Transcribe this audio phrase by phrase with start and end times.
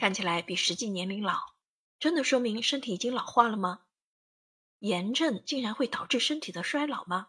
[0.00, 1.52] 看起来比实际年龄老，
[1.98, 3.82] 真的说明身体已经老化了吗？
[4.78, 7.28] 炎症竟然会导致身体的衰老吗？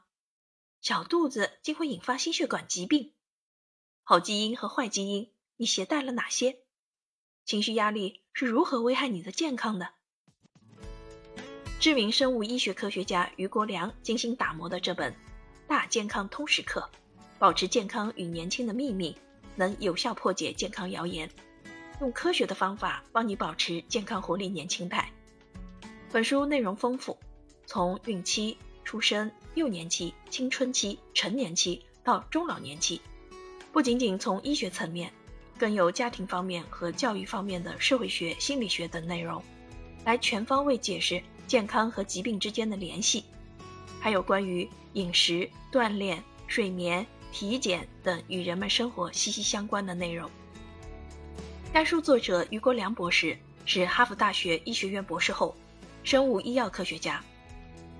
[0.79, 3.11] 小肚子竟会引发心血管疾病？
[4.03, 6.59] 好基因和坏基因，你携带了哪些？
[7.43, 9.89] 情绪压力是如何危害你的健康的？
[11.77, 15.11] 知名生物医学科学家于国良精心打磨的这本
[15.67, 16.89] 《大健康通识课》，
[17.38, 19.13] 保持健康与年轻的秘密，
[19.57, 21.29] 能有效破解健康谣言。
[22.02, 25.07] 用科学的方法帮你保持健康、活力、年轻态。
[26.11, 27.15] 本书内容丰富，
[27.68, 33.00] 从孕期、出生、幼年期、青春期、成年期到中老年期，
[33.72, 35.14] 不仅仅从医学层面，
[35.60, 39.41] 更有家庭方面和教育方面的社会学、心理学等内容，
[40.04, 43.24] 来全方位解释健康和疾病之间的联系，
[43.99, 50.27] 还有关于饮食、锻炼、睡眠、体检等与人们生活息息相关的内容。
[51.74, 55.56] 该书作者于国良博士是哈佛大学医学院博士后，
[56.04, 57.24] 生物医药科学家。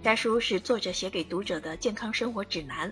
[0.03, 2.91] 该书是作者写给读者的健康生活指南，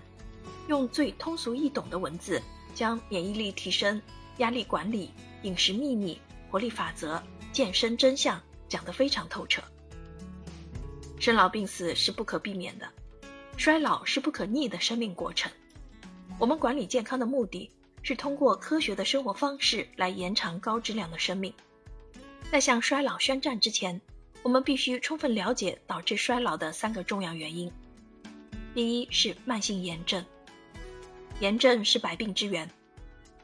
[0.68, 2.40] 用最通俗易懂的文字，
[2.74, 4.00] 将免疫力提升、
[4.38, 5.10] 压力管理、
[5.42, 6.18] 饮食秘密、
[6.50, 7.22] 活力法则、
[7.52, 9.62] 健身真相讲得非常透彻。
[11.18, 12.88] 生老病死是不可避免的，
[13.58, 15.52] 衰老是不可逆的生命过程。
[16.38, 17.70] 我们管理健康的目的。
[18.02, 21.52] 是通过科学的生活方式来延长高质量的生命。
[22.50, 24.00] 在向衰老宣战之前，
[24.42, 27.70] 我们必须充分了解导致衰老的三个重要原因。
[28.74, 30.24] 第一是慢性炎症，
[31.40, 32.68] 炎症是百病之源。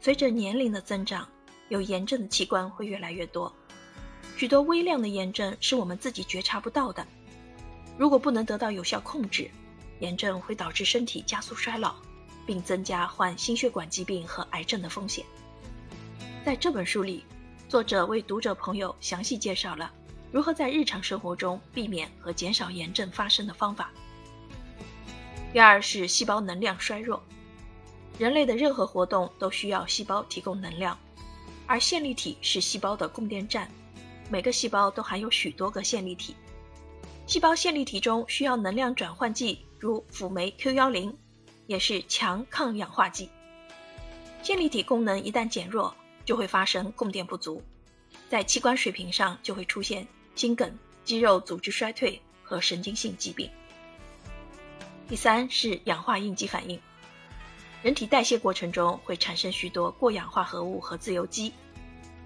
[0.01, 1.29] 随着年龄的增长，
[1.69, 3.53] 有炎症的器官会越来越多。
[4.37, 7.07] 许多微量的炎症是我们自己觉察不到的。
[7.99, 9.51] 如果不能得到有效控制，
[10.01, 11.95] 炎症会导致身体加速衰老。
[12.47, 15.25] 并增加患心血管疾病和癌症的风险。
[16.44, 17.25] 在这本书里，
[17.69, 19.92] 作者为读者朋友详细介绍了
[20.30, 23.91] 如何在日常生活中避免和减少炎症发生的方法。
[25.53, 27.22] 第二是细胞能量衰弱，
[28.19, 30.98] 人类的任何活动都需要细胞提供能量，
[31.66, 33.71] 而线粒体是细胞的供电站，
[34.28, 36.37] 每个细胞都含有许多个线粒体，
[37.26, 41.16] 细胞线粒体中需要能量转换剂，如辅酶 Q 幺零。
[41.66, 43.28] 也是强抗氧化剂。
[44.43, 45.94] 线粒体功能一旦减弱，
[46.25, 47.62] 就会发生供电不足，
[48.28, 50.72] 在器官水平上就会出现心梗、
[51.04, 53.50] 肌肉组织衰退和神经性疾病。
[55.09, 56.81] 第三是氧化应激反应，
[57.83, 61.53] 人体代谢过程中会产生许多过氧化合物和自由基，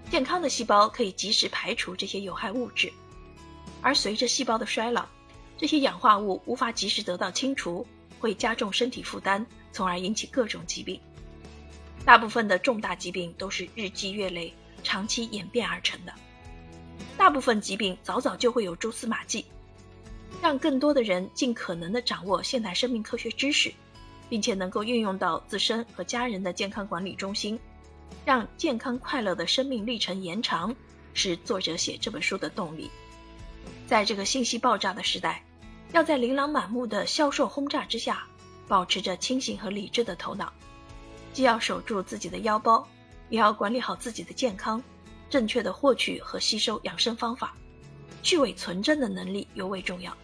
[0.09, 2.91] 健康的细胞可以及时排除这些有害物质，
[3.81, 5.07] 而随着细胞的衰老，
[5.57, 7.85] 这些氧化物无法及时得到清除。
[8.21, 9.43] 会加重身体负担，
[9.73, 10.97] 从而引起各种疾病。
[12.05, 16.13] 大部分的重大疾病都是日积月累、长期演变而成的。
[17.17, 19.43] 大部分疾病早早就会有蛛丝马迹。
[20.41, 23.71] 让更多的人尽可能的掌握现代生命科学知识，
[24.29, 27.59] 并且能够运用到自身和家人的健康管理中心，
[28.23, 30.73] 让健康快乐的生命历程延长，
[31.13, 32.89] 是作者写这本书的动力。
[33.85, 35.43] 在这个信息爆炸的时代。
[35.93, 38.25] 要在琳琅满目的销售轰炸之下，
[38.65, 40.51] 保持着清醒和理智的头脑，
[41.33, 42.87] 既要守住自己的腰包，
[43.29, 44.81] 也要管理好自己的健康，
[45.29, 47.53] 正确的获取和吸收养生方法，
[48.23, 50.15] 去伪存真的能力尤为重要。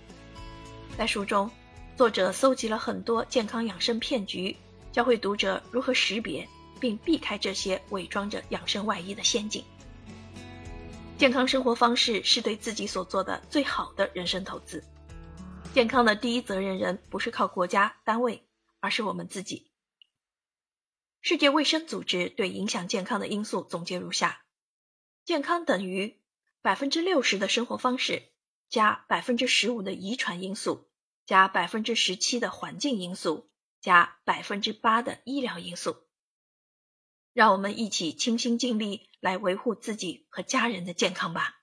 [0.97, 1.51] 在书中，
[1.97, 4.55] 作者搜集了很多健康养生骗局，
[4.93, 6.47] 教会读者如何识别
[6.79, 9.61] 并避开这些伪装着养生外衣的陷阱。
[11.17, 14.81] 健康生活方式是对自己所做的最好的人生投资。
[15.77, 18.47] 健康的第一责任人不是靠国家单位，
[18.79, 19.71] 而是我们自己。
[21.21, 24.41] 世界卫生组织对影响健康的因素总结如下：
[25.23, 26.19] 健康等于
[26.63, 28.23] 百分之六十的生活方式，
[28.67, 30.89] 加百分之十五的遗传因素，
[31.27, 33.47] 加百分之十七的环境因素，
[33.79, 35.97] 加百分之八的医疗因素。
[37.33, 41.56] 让我们一起倾心尽力来维护自己和家人的健康吧。